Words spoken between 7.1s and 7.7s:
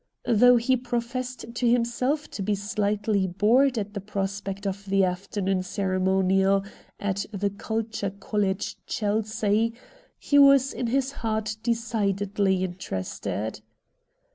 the